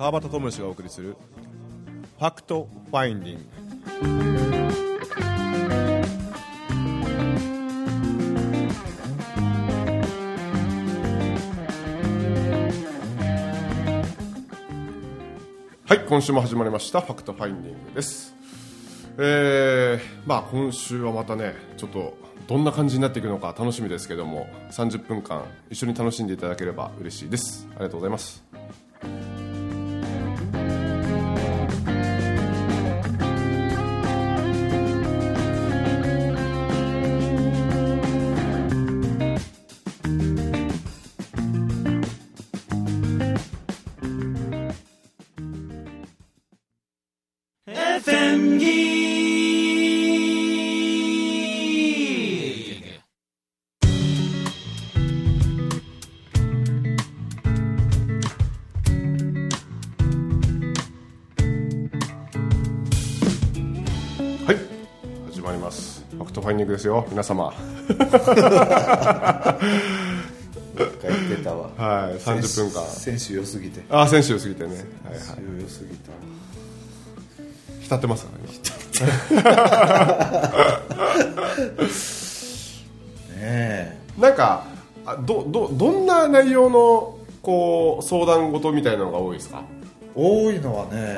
[0.00, 1.14] 川端知義がお送りする
[2.18, 3.60] Fact Finding。
[15.84, 18.34] はい今週も始まりました Fact Finding です。
[19.18, 27.68] えー、まあ今週はまたねちょっとどんな感じになっていくのか楽しみですけども30分間一緒に楽しんでいただければ嬉しいです。
[27.72, 28.42] ありがとうございます。
[48.02, 48.06] は
[64.52, 64.56] い
[65.30, 66.02] 始まります。
[66.10, 67.52] ファクトファインディングですよ皆様。
[67.52, 67.96] 書い
[71.36, 71.68] てたわ。
[71.76, 72.86] はい30分間。
[72.86, 73.82] 選手良すぎて。
[73.90, 74.70] ああ選手過ぎてね。
[75.04, 75.62] はいはい。
[75.62, 76.12] 良すぎた
[77.90, 78.30] 浸ってますね。
[83.34, 83.98] ねえ。
[84.16, 84.64] なんか
[85.04, 89.64] あどどどんな内容のこう相談事みたいなのが多いですか、
[90.14, 91.16] 多いのはね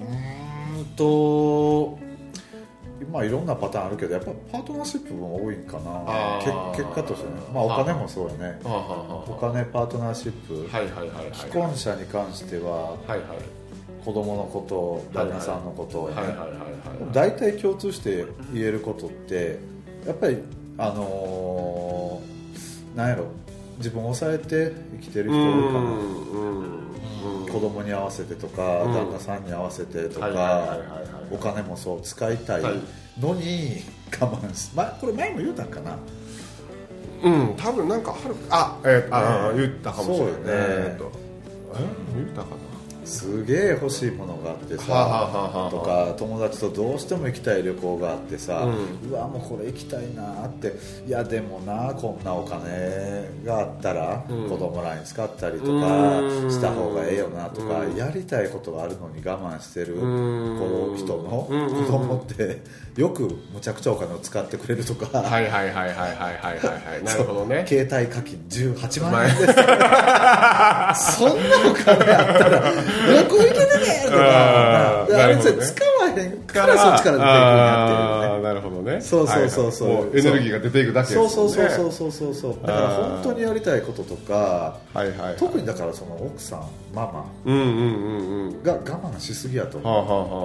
[0.00, 0.86] うんうん。
[0.96, 1.98] と
[3.12, 6.40] まあいろんなパターンあるけどやっぱパートナーシップも多いんかな。
[6.74, 7.34] 結果としてね。
[7.52, 8.58] まあお金もそうよね。
[8.64, 10.66] お金パートナーシップ。
[10.74, 11.34] はいはいはいはい。
[11.34, 13.20] 既婚者に関してははいはい
[14.06, 16.10] 子供のこと旦那さんのことを。
[17.12, 19.58] 大体共通して言えることって
[20.06, 20.38] やっぱり
[20.78, 23.26] あのーなんやろ。
[23.78, 24.72] 自分を抑えて
[25.02, 25.72] 生きてる人多い
[27.44, 27.52] かな。
[27.52, 28.92] 子供に合わせてとか、うん。
[28.94, 30.78] 旦那さんに合わせてとか、
[31.30, 32.74] お金もそう使いたいはい。
[33.20, 33.82] のに
[34.18, 35.98] 我慢し、ま、これ前も言うたんかな。
[37.24, 38.34] うん多分なんかはる。
[38.50, 40.26] あえー、あ、ね言ったかもしれない。
[40.26, 40.98] そうよね。
[42.14, 42.65] 言ったかな
[43.06, 48.68] すげえ欲しいものがあってさとか友達とどうしても行きたい旅行があってさ、
[49.04, 50.72] うん、わもうこれ行きたいなって
[51.06, 62.60] いやでもなこんなお金があったら子供らに使ったりとかした方がええよなとか、やりたいことがあるのに我慢してるこの人の子供って
[62.96, 65.06] よくむちゃくちゃお金を使ってくれるとか。
[65.20, 67.64] はいはいはいはいはいはい なるほどね。
[67.68, 69.54] 携帯課金18万円です。
[71.16, 72.72] そんなお金あったら
[73.06, 75.42] 旅行行けてねとかあれね。
[75.42, 78.26] 使わへんからそっちから出ていくんやっていうね。
[78.26, 79.00] あーなるほどね。
[79.00, 79.88] そうそうそうそう。
[79.88, 80.04] はいはい。
[80.06, 82.66] もうエネルギーが出ていくだけですそうそうそうそうそうそうそう。
[82.66, 85.36] だから本当にやりたいこととかはいはいはい。
[85.36, 86.60] 特にだからその奥さん
[86.94, 87.26] ママ。
[87.44, 90.36] うんうんうんうんが我慢しすぎやとはあ思はあはあは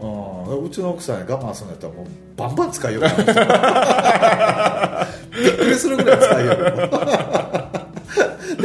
[0.00, 0.54] あはあ。
[0.54, 5.06] う、うん、うちの奥さんに我慢するんやったらもうバンバン使いようかな。
[5.36, 6.56] びっくりするぐらい使いよう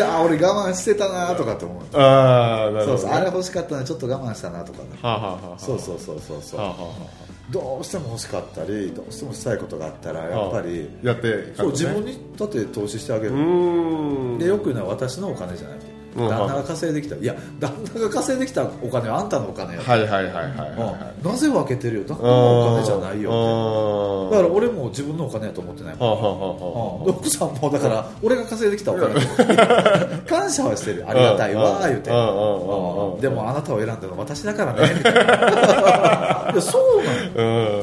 [0.01, 1.97] であ俺我慢してたなとかって思う。
[1.97, 2.85] ああなるほどね。
[2.85, 4.89] そうそうあれ欲しかったのにちょっと我慢したなとかね。
[5.01, 6.59] はあはあはそうそうそうそうそう。
[6.59, 6.91] はあはあは
[7.51, 13.35] どうしても欲しかったりどうしてもしたいことがあったらやっぱりあやってそう自分にだって投資してあげる。
[14.39, 16.29] でよく言うのは私のお金じゃなくてうん。
[16.29, 17.16] 旦那が稼いできた。
[17.16, 22.03] いや旦那が稼いできたお金はあんたのお金やはいはいはいはいなぜ分けてるよ。
[22.07, 29.13] 旦那のお金じゃないよよだから俺も自分のお金やと思ってない奥さんもだから俺が稼いできたお金。
[30.27, 31.05] 感謝はしてる。
[31.07, 31.81] ありがたいわうん。
[31.81, 32.09] 言うて。
[33.21, 35.13] でもあなたを選んだのは私だからねみたい
[36.55, 37.81] やそうなの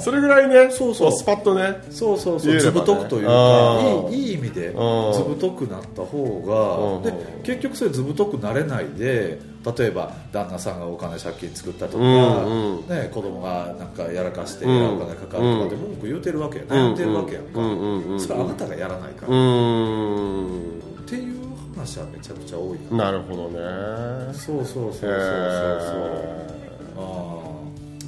[0.00, 1.10] それぐらいねそうそう。
[1.10, 2.60] こスパッとねそうそうそう、ね。
[2.60, 7.02] ずぶとくというかうんいいいい意味でうんずぶとくなった方うん。
[7.02, 9.38] がで結局それずぶとくなれないで
[9.78, 12.88] 例えば旦那さんがお金借金作ったとか、うんうん。
[12.88, 14.96] ね、子供がなんかやらかしてうん。
[14.96, 18.20] お金かかるとかで文句言うてるわけや悩んでるわけやんか、うんうんうんうん。
[18.20, 21.40] それあなたがやらないから、うっていう
[21.76, 23.04] 話はめちゃくちゃ多いな。
[23.04, 24.32] なるほどね。
[24.32, 25.00] そうそうそうそうそう。
[25.00, 26.50] そう、へ
[26.96, 27.49] あー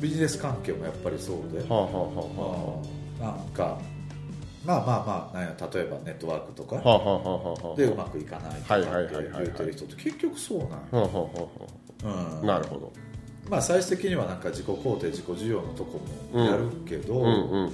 [0.02, 2.82] ビジネス関係もやっぱりそうで、ーはあはあは
[3.20, 3.22] あ。
[3.22, 3.78] ーなんか
[4.66, 6.76] まあまあまあなんや例えばネットワークとか
[7.76, 11.02] でうまくいかないとかはいって言ってる人って結局そうなんはあは
[12.04, 12.50] あはうん。
[12.50, 12.92] あなるほど。
[13.48, 16.00] まあ最終的にはなんか自己肯定自己需要のとこ
[16.32, 17.72] もやるけど、うんうん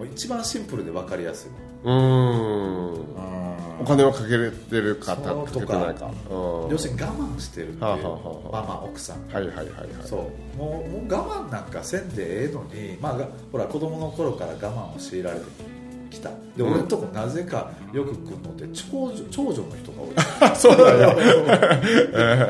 [0.00, 0.12] うん。
[0.12, 1.50] 一番シンプルで分かりやすい、
[1.84, 2.92] うーん。
[2.92, 3.80] うん。
[3.80, 6.10] お金をかけれてるかかけてないか。
[6.30, 6.68] うん。
[6.70, 8.52] 要するに我慢してるっていう、はあはあはあ。
[8.52, 9.26] まあまあ奥さん。
[9.32, 9.88] はいはいはいはい。
[10.04, 10.56] そう。
[10.56, 15.78] もうもう我慢なんかせんでええのに、まあ、がほら子供の頃から我慢を強いられてう
[16.10, 16.30] 来た。
[16.56, 20.56] で俺のとこなぜかよく来るのって長女長女の人が多い。
[20.56, 21.16] そうだよ。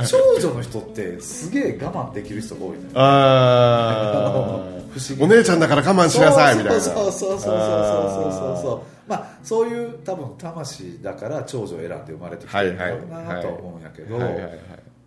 [0.06, 2.80] 長女の人ってすげえ我慢できる人が多いのよ。
[2.94, 5.22] あ 不思議。
[5.22, 6.80] ーお姉ちゃんだから我慢しなさいみたいな。
[6.80, 14.18] そうそうそうそうそうそうそうそうまあそういう多分魂だから長女を選んで生まれてきてるんだろうなとは思うんやけど、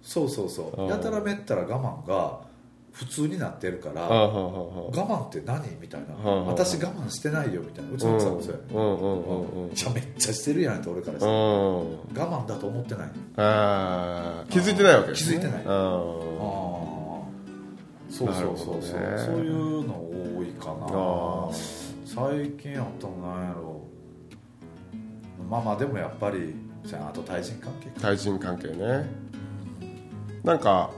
[0.02, 0.82] そうそうそう。
[0.82, 0.90] うん。
[0.90, 2.42] やたらめったら我慢が
[2.92, 6.32] 普通になってるから我慢って何みたいな。
[6.32, 7.92] うん私我慢してないよみたいな。
[7.92, 8.60] うちーの奥さんもそうや
[9.94, 13.10] ねめっちゃしてるやんって俺からし我慢だと思ってない
[14.50, 15.64] 気づいてないわけ気づいてない。
[18.12, 19.94] そうそうそうそう、そういうの
[20.38, 21.54] 多いかあなー。
[22.06, 23.88] 最近やったのなんやろ
[25.50, 28.02] まあまあでもやっぱりじゃああと対人関係か。
[28.02, 29.10] 対人関係ね。
[30.44, 30.92] なんか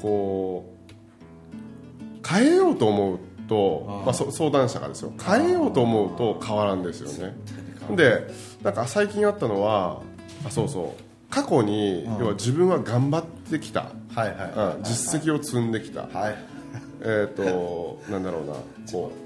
[0.00, 3.18] こう変えようと思う
[3.48, 5.12] とまあ、そ相談者がですよ。
[5.24, 7.36] 変えようと思うと変わらんですよね。
[7.94, 8.26] で
[8.62, 10.02] なんか最近あったのは
[10.44, 11.02] あそうそう。
[11.30, 12.18] 過去に、うん。
[12.18, 14.84] 要は自分は頑張ってきた、はいはい。
[14.84, 16.36] 実績を積んできた、はい
[17.02, 18.54] えっ、となんだろうな。
[18.90, 19.25] こう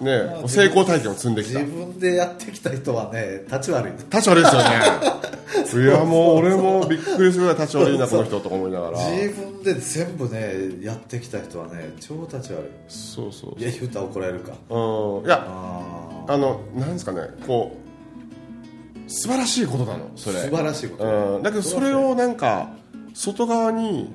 [0.00, 1.60] ね成功体験を積んできた。
[1.60, 4.68] 自分でやってきた人はね立ち悪い立ち悪いですよね。
[5.74, 8.98] いやもう俺もびっくりするぐらい立ち悪いなこの人とか思いながら。
[8.98, 14.52] 自分で全部ねやってきた人はね超立ち悪そうそういいや言うたら怒られるか。
[14.70, 15.26] うん。
[15.26, 20.40] いやああのなんですかねこう素晴らしいことなのそれ。
[20.40, 22.70] 素晴らしいことうん、だけどそれをなんか
[23.14, 24.10] 外側に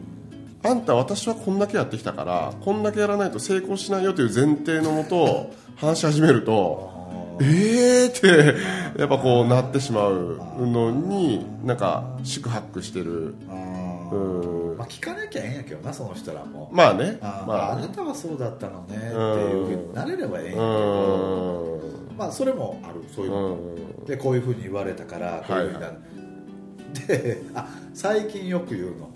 [0.63, 6.91] あんた私はこんだけやってきたからこんだけやらないと成功しないよという前提のもと話し始めると
[7.41, 13.33] えーってやっぱこうなってしまうのになんか四苦八苦してる。
[13.49, 13.53] あ
[14.11, 14.77] うーん。
[14.77, 16.69] まあ聞かなきゃええんやけどなその人らも。
[16.71, 17.17] まあね。
[17.21, 21.81] あ,、まああなたはそうだったのねっていうふうになれればええんやけうど
[22.13, 22.17] ん。
[22.17, 24.05] まあそれもあるそういうの、うん。
[24.05, 25.97] でこういうふうに言われたからこういうふうになる、
[27.07, 29.09] であ最近よく言うの。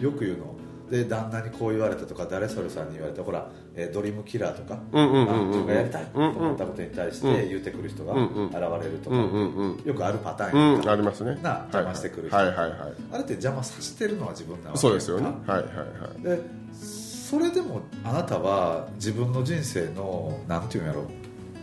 [0.00, 0.57] よく言うの
[0.90, 8.46] で旦那にこう言われたとか誰それさんに言われたほら、えードリームキラーとか、うんうんうんうんまあ自分がやりたいとうんうん思ったことに対して言ってくる人がうんうん。
[8.46, 9.82] 現れるとか、うんうんうん。
[9.84, 11.38] よくあるパターンうんありますね。
[11.42, 12.36] な邪魔してくる人。
[12.36, 12.70] はいはいはい。
[12.70, 15.26] はいあれって邪魔させてるのは自分なわけそうですよね。
[15.46, 15.84] はいはいは
[16.18, 16.22] い。
[16.22, 16.42] で
[16.72, 21.04] それでもあなたは自分の人生のなんていうんやろ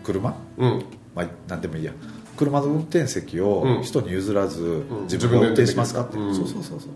[0.04, 0.36] 車？
[0.58, 0.86] うん。
[1.16, 1.92] まあ何でもいいや。
[2.38, 3.84] 車の運転席をうん。
[3.84, 5.04] 人に譲らずん。
[5.04, 6.90] 自分で運転しますかって、うんそうそうそうそう。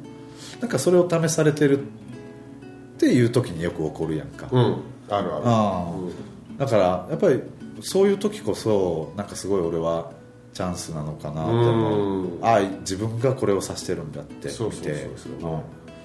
[0.62, 1.80] なんかそれを試されてる
[3.00, 4.82] っていう時によく起こるやんか、うん。
[5.10, 6.02] あるある。
[6.50, 6.58] うん。
[6.58, 7.42] だからやっぱり
[7.82, 10.12] そういう時こそなんかすごい俺は
[10.54, 12.36] チャンスなのかなって思う。
[12.36, 12.46] うん。
[12.46, 14.96] ああ自分がこれを指してるんだって見てそうそうそう。
[15.40, 15.60] そううん。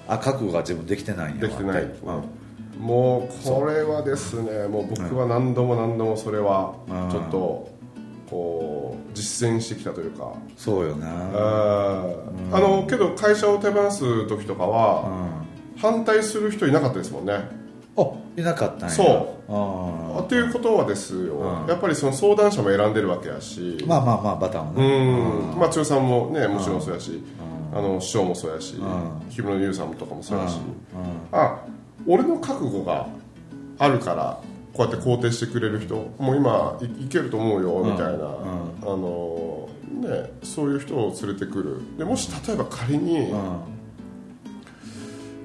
[0.07, 1.87] あ覚悟が自分できてないんやできてない、う
[2.79, 2.79] ん。
[2.79, 7.11] もうこれはですねもう僕は何度も何度もそれはうん。
[7.11, 7.75] ちょっと
[8.29, 10.31] こう実践してきたというか。
[10.55, 15.44] そうよなあーあのけど会社を手放す時とかうはん
[15.91, 17.33] 反対する人いなかったですもんね。
[17.97, 18.95] あいなかったんや。
[18.95, 19.03] そ
[19.47, 19.51] う。
[20.19, 21.35] あということはですよ。
[21.35, 21.67] うん。
[21.67, 23.83] やっぱりその相談者も選んでるわけやし。
[23.87, 25.59] まあまあまあバタンをうねん。
[25.59, 27.21] まあ千代さんもねもちろんそうやし。
[27.71, 27.77] うん。
[27.77, 28.75] あの師匠もそうやし。
[28.75, 28.79] ん。
[29.35, 30.57] 氷室優さんとかもそうやし。
[30.57, 31.39] うん。
[31.39, 31.59] あ
[32.07, 33.07] 俺の覚悟が
[33.77, 34.41] あるから
[34.73, 38.17] こうやって肯定してくれる人もう今いいけると思うよみたいな、うん。
[38.81, 39.69] あの
[40.01, 41.81] ね、そういう人を連れてくる。
[41.97, 43.74] でもし例えば仮にうん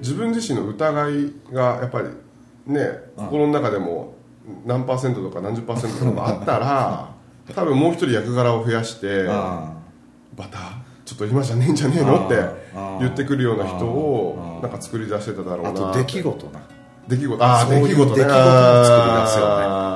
[0.01, 2.09] 自分自身の疑いがやっぱり
[2.65, 4.13] ね心の中でも
[4.65, 7.11] 何パーセントとか何十パーセントとかあったら
[7.55, 9.73] 多分もう一人役柄を増やしてあ
[10.35, 10.61] バター？
[11.05, 12.25] ちょっと今じゃねえんじゃねえの？
[12.25, 12.35] って
[12.99, 15.69] 言ってくるような人あをーなんか作り出してただろうな。
[15.69, 16.59] あと出来事な。
[17.07, 17.43] 出来事。
[17.43, 17.95] ああ出来事ね。
[17.95, 19.47] 出来事を作り出すよ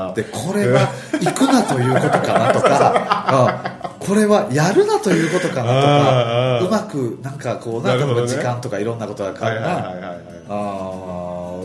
[0.08, 0.14] ね。
[0.16, 0.90] でこれは
[1.22, 3.75] 行くなということかなとか、 うん
[4.08, 8.28] これはやるなということかなとかうまくなんかこうななるほどね。
[8.28, 9.74] 時間とかいろんなことがかはいはいはい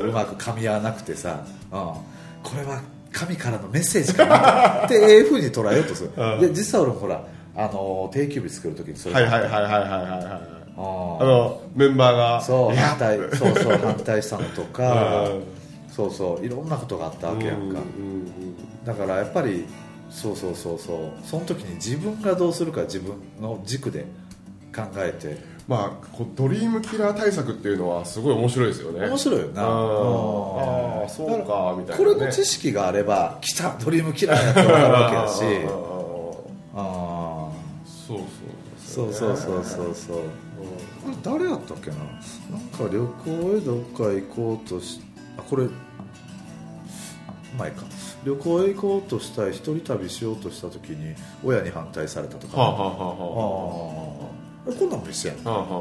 [0.00, 1.80] なうまく噛み合わなくてさ、うん
[2.42, 2.80] これは
[3.12, 6.10] 神からのメッセージかなってええふうに捉えようとする。
[6.16, 6.40] うん。
[6.40, 7.20] で実際俺もほら
[7.54, 9.90] あの定休日作るときにそれはいがはいはいはいはいはい。
[9.90, 10.22] はい
[10.78, 15.42] ああのメンバーがそう反対そうそう反対したのとかうん。
[15.94, 17.60] そうそういろんなことがあったわけやんか。
[17.62, 18.84] うんうんうん。
[18.86, 19.66] だからやっぱり
[20.10, 21.26] そうそうそうそう。
[21.26, 24.04] その時に自分がどうするか自分の軸で
[24.74, 25.48] 考えて。
[25.68, 29.06] まあこうドリームキラー対策っていうのはすごい面白いですよね。
[29.06, 29.62] 面白いよな。
[29.62, 32.12] ああーそうかみたいなね。
[32.14, 35.42] これの知識があれば来たドリームキラーやって分かるわけやし。
[36.74, 36.80] あー。
[36.82, 37.50] あ
[37.86, 38.18] そう
[38.84, 39.36] そうそうそう。
[39.36, 40.16] そうそうそう
[41.06, 41.96] あれ誰やったっけな？
[41.98, 42.08] なん
[42.70, 45.00] か旅行へどっか行こうとし
[45.38, 45.68] あこれ
[47.60, 47.82] 前か。
[48.24, 51.14] 旅行へ行こうとしたい一人旅しようとした時に
[51.44, 53.06] 親に反対されたとか、はあはあはああ。
[53.06, 54.30] は
[54.68, 55.38] あこんなんも一緒やん。
[55.46, 55.78] あはあはあは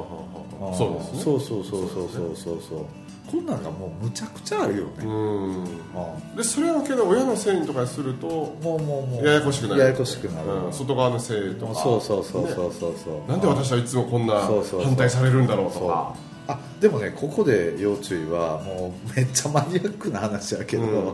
[0.62, 0.66] あ。
[0.66, 1.22] はあそうですね。
[1.22, 2.86] そうそうそうそうそうそうそう。
[3.30, 5.64] こんなんがもうむちゃくちゃあるよね、うん。
[5.94, 9.82] あでそれはけど親のせいにとかするとあもうもうもうややこしくなる。
[9.82, 10.74] ややこしくなる、うん。
[10.74, 11.76] 外側のせいとか。
[11.76, 13.30] そうそうそうねそうそうそう。
[13.30, 16.16] なんで私はいつもこんな反対されるんだろうとか。
[16.48, 21.14] あでもねここで要注意はもうめっちゃマニアックな話やけど、うん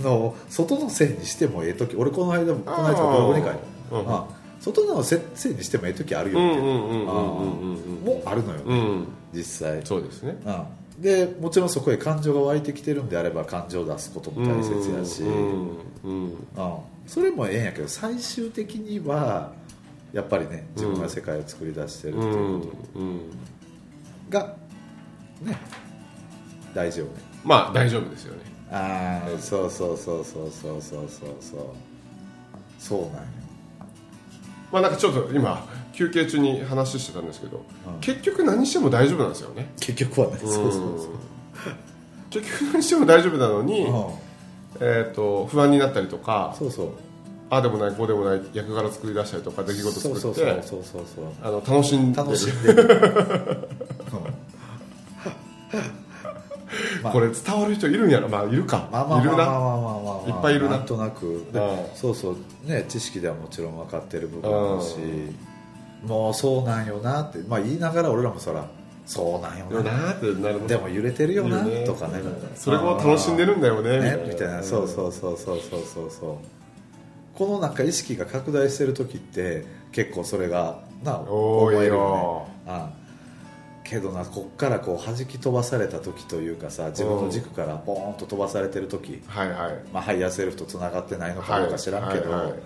[0.00, 3.54] あの外のせいにしてもええ時俺この間もこの間ブログに書い
[3.90, 4.28] た、うんあ
[4.60, 9.08] 外のせせいにしてもええ時あるよって、もうあるのよね、うん。
[9.32, 9.80] 実際。
[9.84, 10.36] そうですね。
[10.44, 16.34] うん、でもちろんそこへ感情が湧いてきてるんであれば感情を出すことも大切やし、ううん
[17.06, 19.52] それもええんやけど最終的には
[20.12, 22.66] やっぱりね自分が世界を作り出してるってういうこ
[24.30, 24.56] とが
[25.40, 25.56] ね
[26.74, 27.12] 大事よね。
[27.44, 31.36] まあ大丈夫ですよねああそうそうそうそうそうそうそう。
[31.40, 31.60] そう
[32.78, 33.20] そうなんよ。
[34.70, 38.00] まあなんかちょっと今休憩中に話してたんですけどうん。
[38.00, 39.72] 結局何しても大丈夫なんですよね。
[39.80, 40.82] 結局はねそうそうそう
[42.30, 44.04] 結局何しても大丈夫なのにうん。
[44.80, 46.90] えーと不安になったりとかそうそう。
[47.50, 51.24] ああでもないこうでもない役柄作り出したりとか出来事作ってそうそうそうそうそう。
[51.42, 52.26] あの楽しんでる。
[52.26, 53.68] 楽しんでる、
[55.72, 56.07] うん
[57.12, 58.28] これ伝わる人いるんやろ。
[58.28, 58.88] まあいるか。
[58.90, 60.28] まあまあいるなまあまあまあまあまあ。
[60.28, 60.78] いっぱいいるな。
[60.78, 61.46] なんとなく。
[61.94, 62.36] そうそう。
[62.68, 64.96] ね知識ではもちろん分かってる部分だし。
[66.06, 67.38] もうそうなんよなって。
[67.48, 68.66] まあ言いながら俺らもそら
[69.06, 72.20] そうなんよよなってなるでも揺れてるよなとかね。
[72.54, 74.00] それを楽しんでるんだよね。
[74.00, 74.24] ね。
[74.28, 74.62] みたいな。
[74.62, 76.36] そうそうそうそうそうそうそう
[77.38, 82.72] このなんか意識が拡大してる時って結構それがな思えるよよね。
[82.72, 83.07] ああ
[83.88, 89.82] けどなこっからこう弾き飛ばされた時というかさ自分の軸からポーンと飛ばされてる時はいはい。
[89.92, 92.50] まあ、ハイヤーセルフとつながってないのかどうか知らんけど、はいはい。
[92.50, 92.60] はい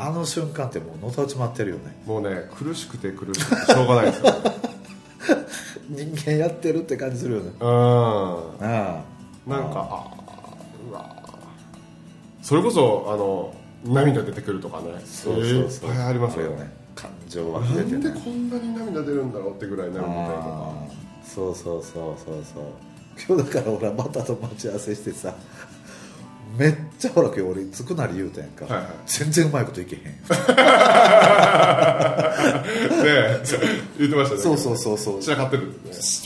[0.00, 2.00] あの瞬間ってもうのたうち回ってるよね。
[2.06, 4.32] もうね苦しくて苦しくてしょうがないですよ。
[5.90, 7.50] 人間やってるって感じするよね。
[7.58, 7.68] うん。
[8.60, 9.02] あ
[9.44, 10.06] なんか
[10.88, 12.44] うわー。
[12.44, 13.52] それこそあの
[13.84, 14.92] 涙出てくるとかね。
[15.04, 16.70] そうそうそう、いっぱいありますよね
[17.28, 20.38] 情は出てなんでねこんなに涙出るんだろうってぐらい涙出たりとか。
[20.44, 22.44] あーそうそうそうそう。
[22.54, 22.64] そう
[23.26, 25.34] 今日だから俺はバタと待ち合わせしてさ
[26.56, 28.90] めっちゃほら今日俺つくなり言うたやんか、はいはい。
[29.06, 30.02] 全然うまいこといけへん。
[30.02, 30.12] ね
[33.98, 34.40] 言ってましたね。
[34.40, 35.20] そうそうそうそう。
[35.20, 35.74] 散らかってるね。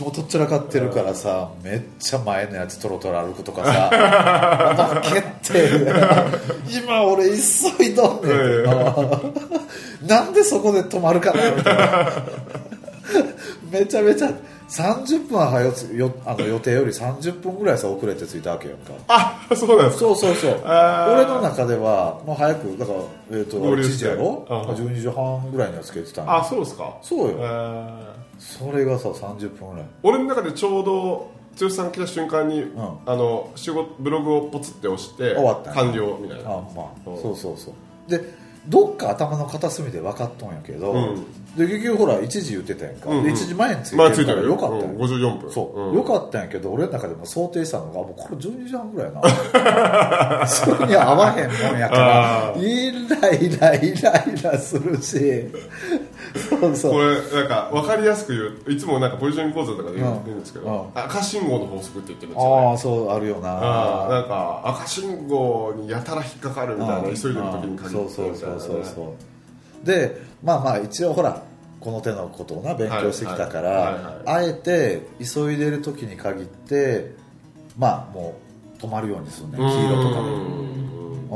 [0.00, 3.90] もうとっちらかってるからさめっちゃ前のやつトロトロ歩くとかさ
[5.02, 5.68] 負けって
[6.71, 8.64] 今俺急いどんねん、え
[10.06, 12.12] なんでそこで止まるかなみたいな。
[13.71, 14.30] めちゃめちゃ
[14.68, 18.92] 30分は早つよあの予定より30分ぐらいさ遅れて着いたわけやんか。
[19.09, 20.00] あそうなんですか。
[20.00, 20.61] そうそうそう。
[20.64, 22.99] 俺の中ではもう早くだから、
[23.32, 24.04] えー、と1合流して。
[24.04, 24.47] 時やろ？
[24.49, 24.61] うん。
[24.75, 26.97] 12時半ぐらいにはつけてたんあそうですか。
[27.02, 27.35] そうよ。
[27.38, 27.88] えー。
[28.38, 29.87] それがさ30分ぐらい。
[30.02, 31.30] 俺の中でちょうど
[31.61, 32.73] 剛さん来た瞬間に、ん。
[33.04, 35.82] あの仕事ブログをポツって押して終わったんや。
[35.82, 36.50] 完了みたいな。
[36.50, 37.11] あまあ。
[37.11, 37.23] うん。
[37.23, 38.11] そうそうそう。
[38.11, 41.26] でどっか頭の片隅で分かっとんやけど、うん。
[41.57, 43.25] で結局ほら1時言ってたやんか、うんうん。
[43.25, 44.49] で1時前に着いてまあついるからよ。
[44.49, 44.83] よかったや。
[44.85, 45.52] ん、うん54分。
[45.52, 45.95] そう、ん。
[45.95, 49.21] よかったんやけど俺の中でも想定したのがもうこれ12時半ぐらいや
[50.40, 50.47] な。
[50.47, 55.19] それに合わへんもんやからあイライライライラするし
[56.35, 56.93] そうそう。
[56.93, 58.33] これなんか分かりやすく
[58.67, 60.41] 言ういつもなんかポジション講座とかで言ううん。
[60.41, 61.01] ですけど、うん。
[61.03, 63.51] 赤信号の法則って言ってるんですよ、ね、ああそうあるよな。
[63.51, 67.15] なんか赤信号にやたら引っかかるみたいなうん。
[67.15, 69.17] 急いでる時に限ってそうそうそうそうみそ
[69.83, 69.87] う。
[69.87, 71.43] でまあまあ一応ほら
[71.81, 77.15] この手のことをな勉強してきたから、はいはいはいあえて急いでる時に限って
[77.77, 78.39] まあも
[78.79, 79.59] う止まるようにするね。
[79.59, 80.29] 黄色とかで。
[80.31, 80.69] う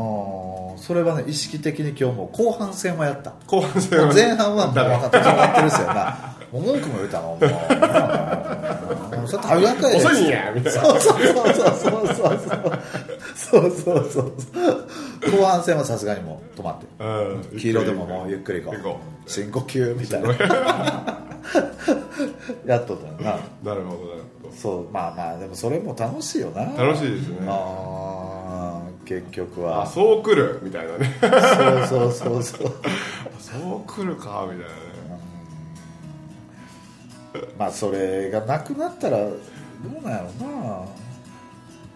[0.03, 0.83] んうん。
[0.83, 3.33] それはね意識的に今日も後半戦はやった。
[3.47, 5.87] 後半戦は前半はもう分かってってるっすよ。
[5.89, 7.37] なもう文句も言うたのも
[9.25, 12.09] うそれ食べやんかい遅いんやみたいなそうそうそうそうそう
[13.35, 14.33] そうそうそうそう
[15.39, 20.29] 後半戦はさすがにもう止まってうん黄色でももうゆっくり行こう深呼吸みたいな
[22.67, 28.26] やっとったよななるほどなるほそうまあまあでもそれも楽しいよなど楽しいですねあー
[29.07, 30.59] 結局あはそう来る？
[30.63, 31.15] みたいなね。
[31.89, 32.73] そうそうそうそう。
[33.41, 34.47] そう来るか？
[34.51, 34.71] みたいなね。
[37.59, 39.31] まあそれがなくなったらど
[40.01, 40.85] うなんやろな。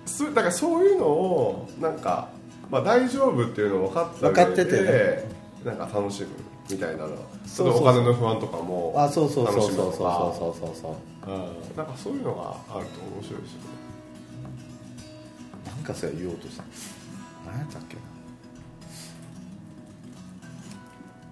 [0.07, 2.29] すだからそういうのをなんか、
[2.71, 5.41] まあ、大丈夫っていうのを分かっ分かっててね。
[5.65, 6.29] なんか楽しむ
[6.71, 7.09] みたいなの。
[7.47, 7.83] そうそうそう。
[7.83, 10.55] お金の不安とかもあそうそうそう楽そうそうしむとかそう。
[10.61, 10.97] そうそ
[11.29, 11.77] ううん。
[11.77, 13.67] なんかそういうのがあると面白いですよね。
[15.67, 16.65] なんかさ言おうとした
[17.51, 18.03] 何やったっけな。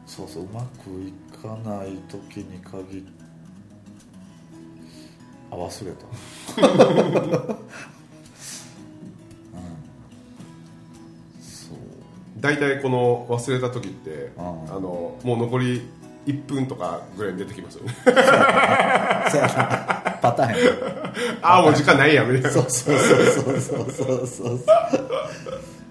[0.06, 3.08] そうそううまくいかない時に限って
[5.50, 6.06] あ忘れた。
[12.40, 15.82] 大体この忘れた時ってうんあのもう残り
[16.26, 17.96] 1分とかぐらいに出てきますよね。
[18.04, 18.12] パ
[20.32, 20.78] ターンやな。
[21.42, 22.50] ああもう時間ないやみたいな。
[22.50, 24.60] そうそうそうそうそうそうそう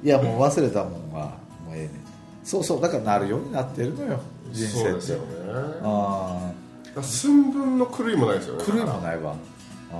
[0.07, 1.91] いやもう忘れたもんはもうええねん。
[2.45, 4.21] そうそうだからなるようになってるのよ
[4.53, 4.83] 人生って。
[4.83, 5.23] そうですよね。
[5.83, 6.53] あ
[7.01, 9.31] 寸分の狂いもないですよねあ狂いもないわ。
[9.31, 9.35] あ
[9.93, 9.95] あ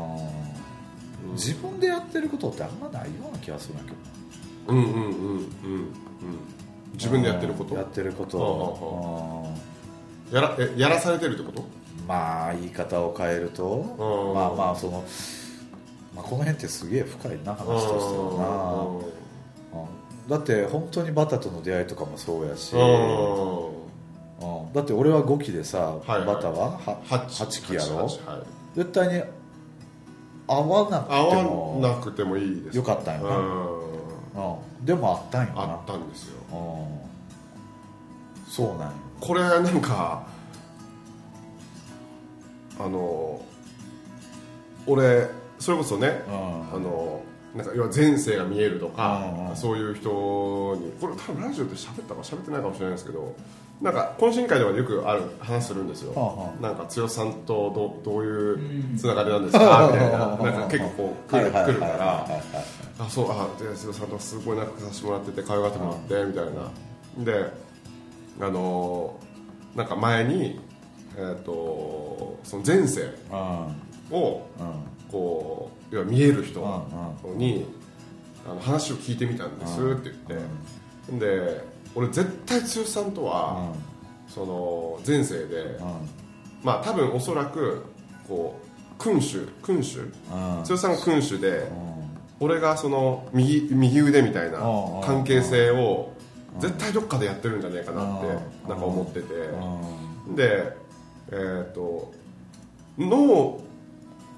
[1.33, 3.97] 自分でやってることってあんまないような気がするんだけど。
[4.67, 5.47] うんうんうんうんうん。
[6.93, 7.75] 自分でやってること？
[7.75, 9.45] やってること。
[10.31, 11.63] あやらえやらされてるってこと？
[11.63, 15.03] うんまあ言い方を変えるとうんまあまあその、
[16.15, 19.07] まあ、この辺ってすげえ深いな話としてはな。
[19.09, 19.26] うん
[20.27, 22.75] だって本当にバタとの出会いとかもそうやし。
[22.75, 23.67] うん。
[24.39, 24.74] うん。
[24.74, 26.25] だって俺は5期でさ、はいはい。
[26.25, 26.72] バタは？
[26.72, 27.43] は八。
[27.43, 28.05] 8期やろ？
[28.05, 28.10] はい。
[28.75, 29.24] 絶対に
[30.48, 32.77] 合わなくて合わもなくてもいいです。
[32.77, 33.38] よかったんよな。
[33.38, 34.53] うん。
[34.53, 35.62] うん、でもあったんよな。
[35.62, 36.36] あったんですよ。
[36.51, 36.55] う
[38.46, 38.51] ん。
[38.51, 40.25] そうなんよこれなんか
[42.79, 43.41] あの
[44.86, 45.27] 俺
[45.60, 46.36] それこそねうん。
[46.75, 47.22] あの
[47.57, 50.09] なんか要は前世が見えるとか、そういう人
[50.75, 53.35] にこれ多分ラジオで喋ったか喋ってないかもしれないですけど
[53.81, 59.89] なんか懇親会ではよくある話するんですよ、はあはなんか剛さんとどどういうつながりなんですか？
[59.91, 60.17] みたいな。
[60.19, 62.27] なんか結構こう来る来るから
[62.99, 67.23] あそうあで剛さんとすごい仲良くさせてもらってて可愛がってもらってみたいな。
[67.25, 67.51] で
[68.39, 70.59] あのーなんか前に
[71.17, 74.17] えっ、とその前世うん。
[74.17, 76.62] をうんこう要は見える人
[77.23, 77.65] うんに
[78.45, 80.41] あの話を聞いてみたんですって言っ
[81.19, 81.25] て。
[81.25, 81.63] で
[81.95, 83.71] 俺絶対剛さんとは
[84.27, 85.79] その前世で
[86.62, 87.86] まあ多分おそらく
[88.27, 89.99] こう君主君主
[90.67, 91.71] 剛さんが君主で
[92.39, 96.12] 俺がその右右腕みたいなうん関係性を
[96.60, 98.69] 絶対どっかでやってるんじゃないかなってうん。
[98.69, 99.27] なんか思ってて。
[100.36, 100.77] で
[101.32, 102.12] えっと
[102.97, 103.66] ノー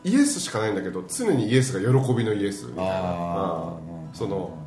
[0.03, 3.73] イエスしかないんだけど常にイエスが喜びのイエスみたいな。
[3.83, 4.57] うんその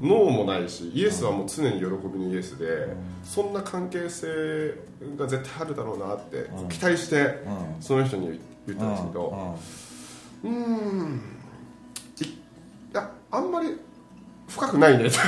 [0.00, 4.26] ノーもないしイエスはもう常に喜びのイエスでそんな関係性
[5.18, 7.34] が絶対あるだろうなって期待して
[7.80, 9.58] その人に言ったんですけど
[10.44, 11.20] うーん
[12.22, 12.38] いい
[12.94, 13.76] やあんまり
[14.48, 15.10] 深くないね。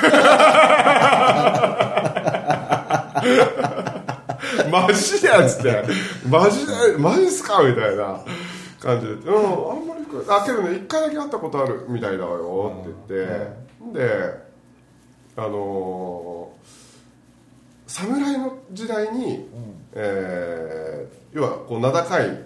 [4.70, 5.84] マジやつって。
[6.28, 7.62] マジでマジっすか？
[7.62, 8.20] みたいな
[8.82, 9.12] 感じで。
[9.12, 13.26] うんあんまりあけどね一回だけ会ったことあるみたいだよって言っ
[13.94, 13.98] て。
[13.98, 14.52] で
[15.36, 16.82] あのー
[17.86, 19.46] 侍の時代に、
[19.92, 22.44] えー要はこう名高い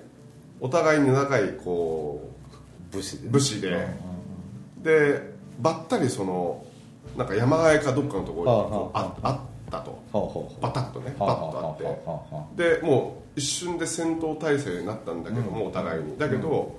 [0.60, 2.30] お互いに名高いこ
[2.92, 3.28] 武士で。
[3.28, 3.86] う武士で、
[4.82, 6.64] でばったりその
[7.16, 9.38] なんか山あいかどっかのところにこうああっ
[9.70, 9.98] たと。
[10.60, 11.78] バタッとねバッと
[12.38, 12.78] あって。
[12.80, 16.18] でもう一瞬で戦闘態勢になったんだけども、お互いに。
[16.18, 16.74] だけど、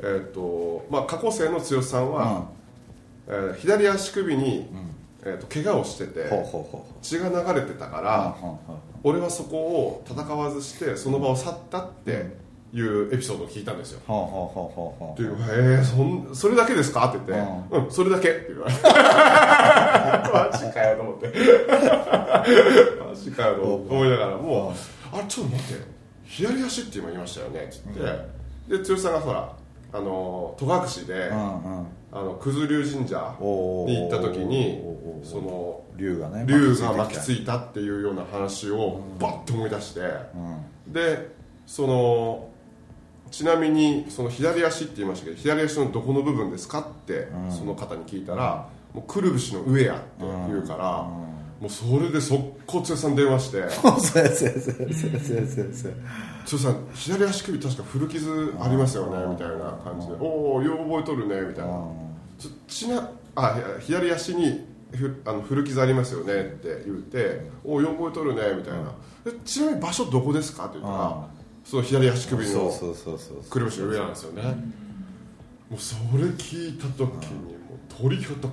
[0.00, 2.12] えーとまあ、過去生の剛さん。
[2.12, 2.46] は、
[3.28, 4.66] えー左足首に、
[5.22, 6.30] えー、と怪我をしてて
[7.02, 8.36] 血が流れてたから、
[9.02, 12.36] 俺はそこを戦わずしてその場を去ったって
[12.72, 14.00] いうエピソードを聞いたんですよ、
[15.18, 18.80] でえー、そんそれだけですか?」って言って「うん、それだけ」って言われて。
[18.88, 21.26] マジかよと思って。
[23.08, 24.72] マジかよと思いながらもう
[25.14, 25.97] 「あれちょっと待って
[26.28, 28.00] 左足って今言いましたよね」っつって、
[28.68, 29.52] で剛さんがほら
[29.90, 34.82] あの戸隠で、あの九頭龍神社に行った時に
[35.22, 40.00] その竜がね竜が巻きついたっていうような話をバッて思い出して、
[40.86, 41.30] で
[41.66, 42.48] その
[43.30, 50.04] ちなみにその左足って言いましたけど左足のどこの部分ですかってその方に聞いたら、もうくるぶしの上やって
[50.48, 51.08] 言うから、
[51.60, 53.68] もうそれで速攻剛さん電話して。
[53.70, 55.90] そうやそうやそうやそうやそうやそう。
[55.90, 55.96] や
[56.50, 60.14] 剛さん左足首確か古傷ありますよねみたいな感じで。
[60.20, 61.72] おおよう覚えとるねみたいな。
[62.38, 68.94] ちょちなあ左足にふあの古傷ありますよねって言っておおよう覚えとるねみたいな。
[69.24, 71.28] でちなみに場所どこですかって言ったら
[71.64, 74.42] その左足首のそうそうそうそうくるぶしの上なんですよね。
[75.68, 78.48] もうそれ聞いた時にもう鳥肌ブ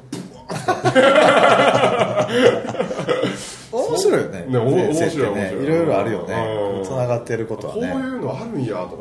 [3.71, 4.45] 面白いよね。
[4.47, 5.63] ねお面白い面白い。
[5.63, 6.83] いろいろあるようねん。
[6.83, 8.95] つながってることはこういねうのあるんやとあか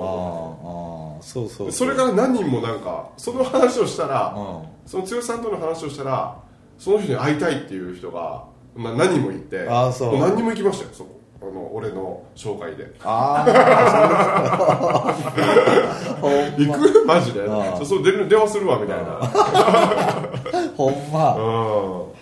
[1.18, 4.44] あそうそうそれから何人もなんかその話をしたら、うん。
[4.86, 6.36] その剛さんとの話をしたら
[6.78, 10.16] その人に会いたいっていう人が、まあ、何人もいてあそう。
[10.16, 12.90] も何人も行きましたよそこあの俺の紹介で。
[13.04, 15.14] ああ
[16.56, 17.04] 行まく？
[17.06, 17.42] マジで？
[17.48, 19.04] あそうそう電電話するわみたいな。
[20.76, 21.34] ほんま。
[21.36, 21.40] う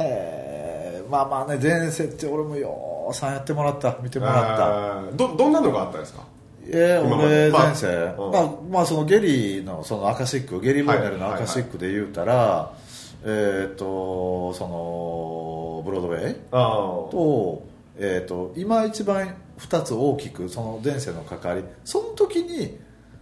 [0.03, 0.05] ん。
[0.05, 3.97] へえまあまあね前世って俺もようさんやってもらった。
[4.03, 5.17] 見てもらった。
[5.17, 6.23] どどんなのがあったんですか？
[6.69, 8.33] えー、俺前世、まあうん。
[8.33, 12.73] まあまあそのゲリのそのアカシックゲリボーネルのアカシックで言うたら、
[13.25, 16.59] えっ、とそのブロードウェイあ
[17.11, 17.63] と,、
[17.97, 21.65] えー、と今一番2つ大きくその前世の関わり。
[21.85, 22.79] その時に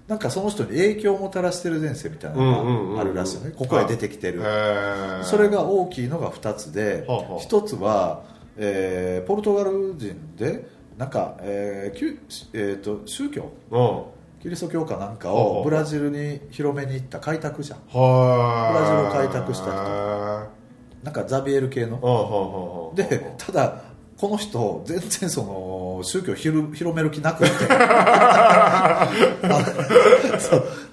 [0.06, 3.52] なんかその人に影響をもたらしてる前世みたいなのがあるらしいよね。
[3.56, 4.42] ここへ出てきてる。
[4.42, 8.22] へそれが大きいのが2つではあはあ1つは、
[8.56, 10.66] えーポルトガル人で
[10.98, 12.18] なんか、えーきゅ
[12.52, 13.50] えー、と宗教。
[13.70, 14.02] うん。
[14.42, 17.74] キリスト教かなんかをブラジルに広めに行った開拓者。
[17.74, 19.74] はブラジルを開拓した人。
[19.74, 20.60] 人
[21.04, 22.92] なんかザビエル系の。
[22.96, 23.82] でただ
[24.20, 27.54] この人全然その宗教広広める気なくって。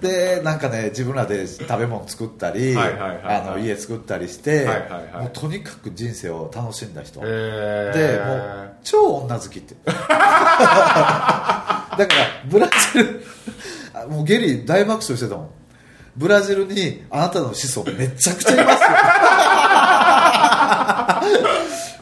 [0.00, 5.24] でなんかね自分らで食べ物作ったり家作ったりして、はいはいはい。
[5.24, 7.24] もうとにかく人生を楽しんだ人、へ
[7.94, 9.74] でーもう超女好きって。
[9.84, 10.14] だか
[11.98, 12.06] ら
[12.46, 13.26] ブラジル
[13.92, 15.50] あもうゲリ大爆笑してたもん。
[16.16, 18.88] ブラジルにあなたの子孫めちゃくちゃいますよ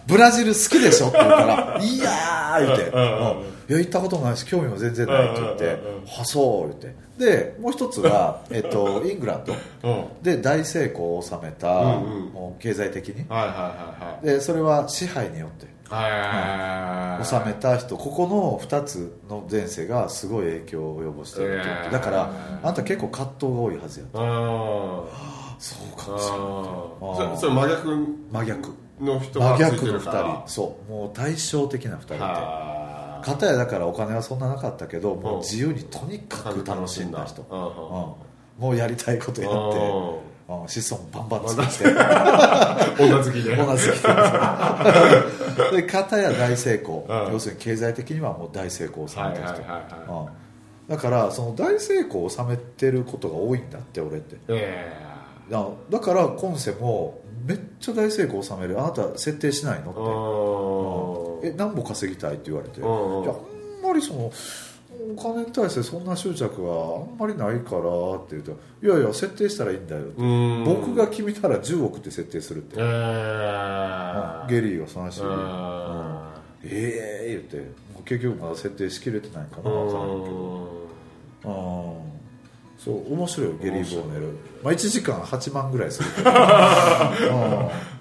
[0.06, 1.08] ブラジル好きでしょ？
[1.08, 3.38] って言うから「いやー」言って「うんうんうん。
[3.38, 3.46] うん。
[3.68, 5.70] いや行ったことないし興味も全然ない」って言ってうん。
[5.70, 6.00] うんう。
[6.02, 7.06] ん「はそう」言って。
[7.18, 9.54] でもう一つが、えっと、イングランド。
[9.88, 10.04] うん。
[10.22, 13.24] で大成功を収めた、もう経済的に。
[13.28, 15.66] はいはいはいでそれは支配によって。
[15.88, 17.96] はいはい収めた人。
[17.96, 22.30] ここの2つの前世がすごい影響を及ぼしてるってだから
[22.62, 25.02] あんた結構葛藤が多いはずやあ
[25.58, 26.10] そうか
[27.00, 28.16] もしれないそれ真逆？
[28.32, 30.42] 真逆の人が真逆の2てるから。
[30.46, 30.48] 人。
[30.48, 30.90] そう。
[30.90, 38.62] もう対照的な2人では片やだからお金はそんななかったけどもううん自由にとにかく楽しんだ人、うん。
[38.62, 39.78] もうやりたいことやって、
[40.48, 40.62] うん。
[40.62, 41.90] うん、子孫バンバン作って。
[43.02, 43.56] 女好きで。
[43.56, 43.86] 同じ
[45.76, 47.32] で片や大成功、うん。
[47.32, 49.62] 要するに経済的にはもう大成功を収めた人、
[50.88, 54.36] だからその大成功を収めてることが多いんだって俺って。
[54.48, 54.92] え
[55.50, 58.80] だだから今世もめっちゃ大成功を収める。
[58.80, 59.90] あなた設定しないの
[61.40, 61.54] って、えうん。
[61.54, 63.24] え何本稼ぎたいって言われて、うんうん。
[63.24, 64.32] いやあんまりその
[65.16, 70.64] お金に対してそんな執着はあんまりないからって言うといやいや設定したらいいんだよって、うん。
[70.64, 72.88] 僕が決めたら10億って設定するって、えうん。
[72.88, 72.92] え
[74.48, 75.20] ゲリーがその話
[76.62, 77.86] で、ええ言って。
[78.04, 80.86] 結局まだ設定しきれてないかな分からんけど。
[81.44, 82.15] うん
[82.78, 84.26] そう面白いよゲリー・ボーネル、
[84.62, 86.36] まあ、1時間8万ぐらいするけど、 うん、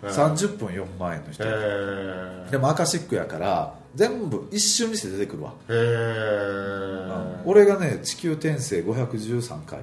[0.10, 9.80] 30分4万円の人、えでもアカシックやから全部一瞬にして出てくるわ、ええ俺がね地球転生513回。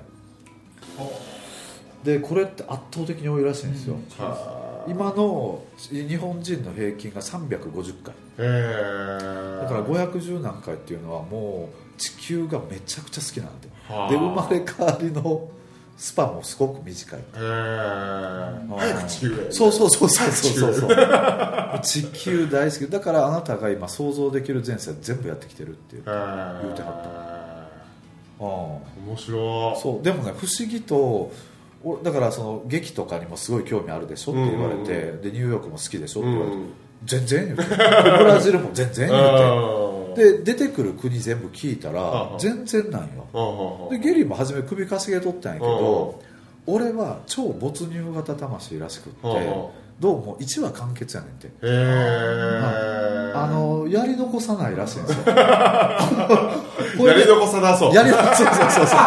[2.05, 3.97] でこれって圧倒的に多いらしいんですよ、
[4.89, 8.15] 今の日本人の平均が350回。
[8.39, 9.21] え
[9.73, 14.11] から510何回っていうのはもう地球がめちゃくちゃ好きなんではあ。
[14.11, 15.51] で生まれ変わりの
[15.97, 17.41] スパンもすごく短いええ
[18.77, 19.53] 早く地球へ。
[19.53, 21.81] そうそうそうそうそうそう。
[21.83, 22.91] 地球大好き。
[22.91, 27.69] だからあなたが今想像できる前世全部やってきてるっていう、ええ言うては
[28.41, 28.47] うん。
[29.11, 29.81] 面白い。
[29.81, 30.05] そう。
[30.05, 31.31] でもね不思議と
[31.85, 35.23] おだからその劇とかにもすごい興味あるでしょって言われて、うん。
[35.23, 36.73] でニューヨークも好きでしょって言われて、うん
[37.05, 39.21] 全然ブラジルも全然言う
[39.91, 39.93] て。
[40.13, 43.89] で出てくる国全部聞いたら全然なんよ。
[43.91, 46.23] でゲリーも初め首かしげとったんやけど
[46.67, 49.23] 俺は超没入型魂らしくって
[50.01, 51.47] どうも1話完結やねんて。
[51.47, 55.25] へえあのやり残さないらしいんですよ。
[55.33, 57.95] やり残さなそう。
[57.95, 58.99] やりそうそうそうそう、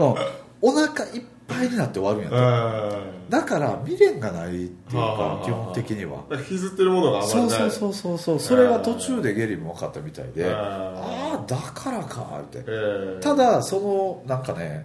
[0.06, 0.14] うん。
[0.62, 6.22] お腹いっぱいになって終わるんやとうんだから未練がないっていうか基本的には。
[6.32, 7.58] 引きずってるものがあまりそうない。
[7.58, 10.54] そうそうそうそうそれが途中でゲリも分かったみたいでうん。
[10.54, 12.58] ああだからかって。
[12.58, 13.20] ええ。
[13.22, 14.84] ただそのなんかね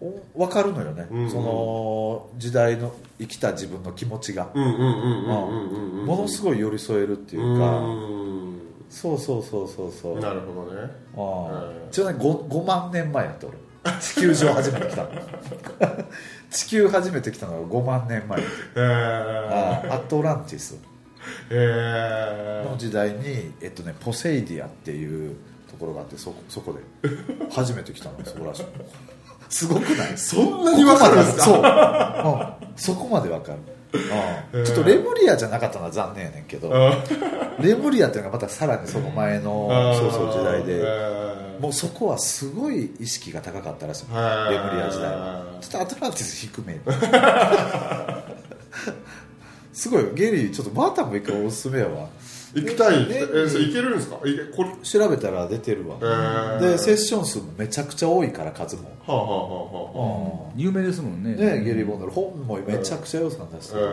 [0.00, 1.30] お分かるのよね、うんうん。
[1.30, 8.60] その時代の生きた自分の気持ちが、ものすごい寄り添えるっていうか、うん。
[8.88, 10.20] そうそうそうそうそう。
[10.20, 10.90] なるほどね。
[11.16, 11.20] あ
[11.54, 11.90] あうん。
[11.90, 13.58] ちなみに 5, 5万年前やって俺
[14.00, 15.02] 地球上初めて来た。
[15.02, 15.08] の
[16.50, 18.40] 地球初めて来たのが5万年前。
[18.40, 18.44] へ
[18.76, 20.76] えあアトランティス。
[21.50, 25.36] の時代に、えっとね、ポセイディアっていう
[25.70, 26.80] ところがあってそこそこで。
[27.50, 28.64] 初めて来たのそこらしい
[29.50, 30.16] すごくない？
[30.18, 31.44] そんなにわかるんですか？
[31.44, 36.70] そう、うん、そこまでわかる、うんちょっとレムリアじゃなかったのは残念やねんけど。
[37.60, 40.84] レムリアっていうのがまたさらにその前のそうそう時代で。
[41.60, 44.06] もうそこはすごい意識が高かったらしい。
[44.08, 45.58] レムリア時代は。
[45.60, 46.78] ちょっとアトランティス低め
[49.72, 50.04] すごい。
[50.14, 52.08] ゲリーちょっとバータンも一回おすすめやわ
[52.54, 53.16] 行きたい、ね。
[53.18, 54.16] えーそれ行けるんですか？
[54.16, 54.32] これ。
[54.34, 56.60] は調べたら出てるわ、ー。
[56.60, 59.34] でセッション数もめちゃくちゃ多いから数も、あはあはあ
[60.46, 61.34] は有名ですもんね。
[61.34, 63.92] んねゲリー・ボンドル本もめちゃくちゃ予算出してえる、ー。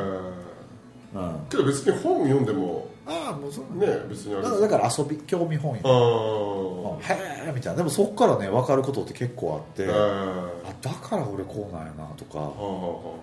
[1.15, 1.45] うん。
[1.49, 3.77] けど別に本読んでもああもうそう。
[3.77, 5.79] ね別にあれだからだから遊び興味本位。
[5.83, 6.99] あー。
[7.01, 7.77] へえみたいな。
[7.77, 9.91] でもそこからね分かることって結構あって、えー。
[9.91, 12.51] あだから俺こうなんやなとか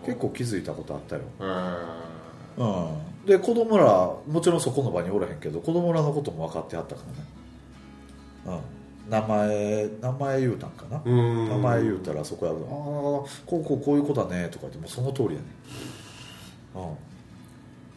[0.04, 2.88] 結構気づいたことあったよ、えうん、
[3.28, 3.84] で子供ら
[4.26, 7.02] もちろんそこの場におらへんけど子供らのことも分かってはったか
[8.46, 8.62] らね、
[9.06, 15.38] うん、名前名前言うたんかな、名前言うたらそこやるああこうこうこういう子だねとか言ってもうその通りやね。
[16.74, 16.96] うん。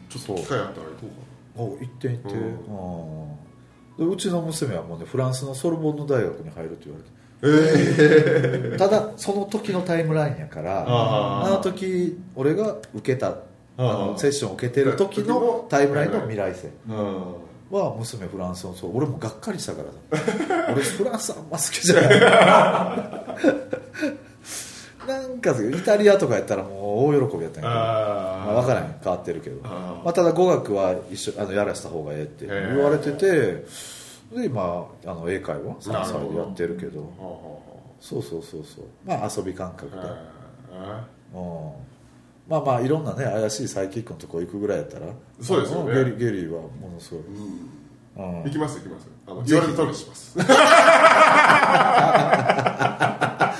[0.10, 1.08] ちょっと機会あったら行こ
[1.56, 4.04] うかお行って行って、うん。
[4.04, 4.10] うん。
[4.10, 7.22] でうちの娘はもうねフランスのソルボンヌ大学に入るって言われて。
[7.44, 13.36] えただその時のタイムラインやからあの時俺が受けた
[13.78, 17.36] あのセッションを受けてる時のタイムラインの未来性えうん。
[17.72, 20.66] は娘フランスのそう俺もがっかりしたからさ。
[20.74, 22.20] 俺フランスあんま好きじゃない。
[25.08, 27.82] なんかイタリアとかやったらもう大喜びやったんやけど。
[27.82, 28.96] あまあ、分からへん。
[29.02, 29.62] 変わってるけど。
[29.64, 33.28] まあ、ただ語学は一緒あのやらせた方がええって言われてて
[34.36, 37.10] で今あの英会話3歳でやってるけど。
[38.02, 38.86] そうそうそうそう。
[39.06, 39.98] まあ遊び感覚で、
[41.34, 41.91] うん
[42.48, 45.08] まあまあいろんなね怪しいサイキックのとこ行くぐらいやったら。
[45.42, 45.92] そうですよね。
[45.92, 47.30] んゲリゲリはものすごい、う
[48.42, 48.44] ん。
[48.44, 49.08] 行きます行きます。
[49.28, 50.38] あの言われた通りします。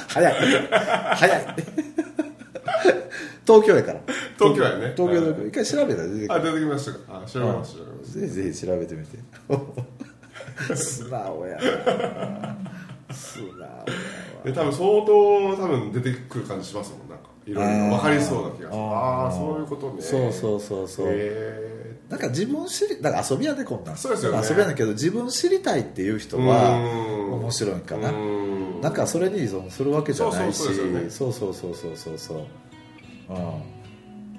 [0.08, 0.34] 早い。
[1.16, 1.56] 早い。
[3.46, 4.02] 東京やから。
[4.38, 4.94] 東京やね。
[4.96, 6.34] 東京で一回調べたら出てくる。
[6.34, 7.00] あ出てきましたか。
[7.24, 9.18] あ調べます調べますぜひぜひ調べてみて。
[10.76, 12.58] 素直やな
[13.22, 13.86] 素直やわ。
[14.44, 17.30] で多分相当多分出てくる感じしますもんなんか。
[17.46, 18.84] いろいろ分かりそうな気がする。
[18.84, 20.02] ああーそういうことね。
[20.02, 21.08] そうそうそうそう。
[21.10, 23.94] へなんか自分知りだから遊びやでこんな。
[23.94, 24.48] んそうですよね。
[24.48, 27.34] 遊びやねんけど自分知りたいっていう人ーはうん。
[27.40, 28.12] 面白いんかな。
[28.12, 28.82] うん。
[28.82, 30.60] なんかそれに依存するわけじゃないし。
[31.10, 32.46] そうそうそうそうそうそうそう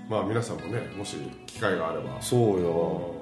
[0.09, 1.16] まあ皆さんもねもし
[1.47, 2.21] 機会があれば。
[2.21, 3.22] そうよ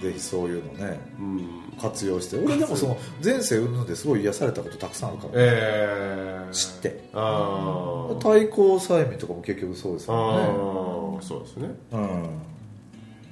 [0.00, 1.78] ぜひそういうのねん。
[1.80, 2.36] 活用して。
[2.38, 5.32] 俺でもその前世云々ですごい癒されたことたくさんあるから。
[5.36, 6.90] えー、知って。
[8.22, 10.38] 対抗催眠とかも結局そうですあよね。
[11.18, 11.22] ー。
[11.22, 11.68] そうですね。
[11.92, 12.28] うん。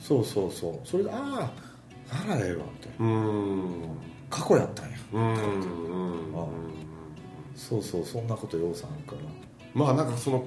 [0.01, 0.75] そうそうそう。
[0.85, 1.51] それであ
[2.13, 3.07] あならええわみたいな。
[3.07, 3.73] うん。
[4.29, 4.97] 過去やったんや。
[5.13, 5.63] うん。
[7.57, 9.21] そうそうそんなことようさんあるから。
[9.75, 10.45] まあなんかその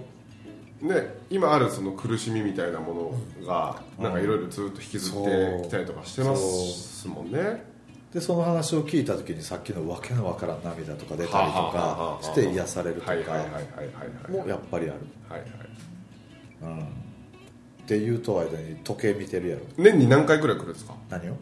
[0.83, 7.71] ね今あるその苦しみみたいなものがなんかいろいろずっと引きずってきたりとかしてますもんね。
[8.13, 13.13] でその話を聞いた時にさっきのわけのわからん涙とか出たりとかはあして癒されるとか
[14.29, 15.49] もやっぱりある、はいはい。
[16.61, 16.85] うん、っ
[17.87, 19.63] ていうと間に時計見てるやろ。
[19.77, 20.93] 年に何回くらい来るんですか？
[21.09, 21.37] 何を？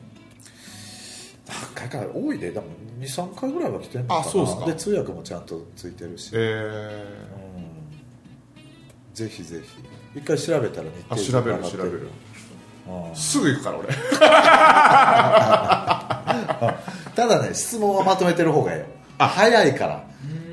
[1.76, 2.68] 何回か多いででも
[3.02, 4.20] 23回ぐらいは来てんのかな。
[4.22, 4.66] あそうっすか。
[4.66, 6.38] で通訳もちゃんとついてるし、え
[7.36, 7.41] うん、
[9.14, 9.62] ぜひぜ
[10.14, 10.20] ひ。
[10.20, 11.90] 一回調べたら日ー、あ程調べる調べる。
[12.00, 12.10] うん
[13.14, 13.88] すぐ行くから俺。
[17.16, 18.86] ただね質問はまとめてる方がいいよ。
[19.18, 20.04] 早いから。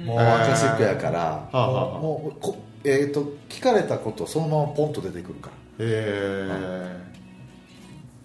[0.05, 1.19] もうアカシックやから。
[1.19, 2.01] はあはあはあ。
[2.01, 5.53] もうこえー、と聞かれたことそのままポンと出てくるから。
[5.81, 6.97] え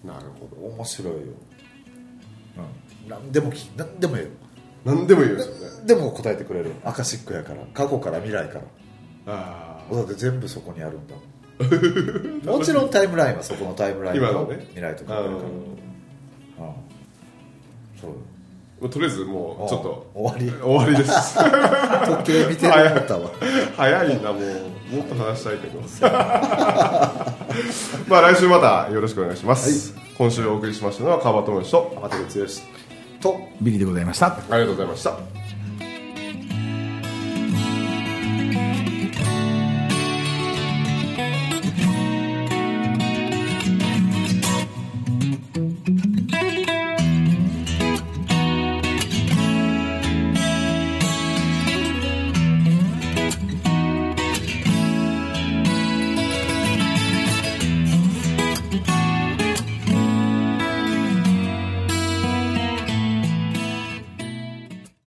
[0.04, 0.66] ー、なるほど。
[0.66, 1.20] 面白いよ、
[2.58, 4.28] うん、何でもき何でもいいよ
[4.84, 5.44] 何でもいいよね。
[5.86, 6.72] でも答えてくれる。
[6.84, 7.60] アカシックやから。
[7.72, 8.64] 過去から未来から
[9.26, 11.14] あだって全部そこにあるんだ
[12.52, 14.58] もちろんタイムラインはそこのタイムラインの今のね。
[14.70, 15.44] 未来とあかあるから、うん、
[18.00, 18.08] そ
[18.82, 18.88] う。
[18.88, 20.62] とりあえずもうちょっと終わり。
[20.62, 21.36] 終わりです。
[22.06, 23.30] 時計見てなかったわ。
[23.76, 24.42] 早いなもう。
[24.96, 25.80] もっと話したいけど。
[28.08, 32.62] まあ来週またよろしくお願いします、今週お送りしましたのは川端智之と天照
[33.20, 34.26] 剛とビリでございました。
[34.26, 35.43] ありがとうございました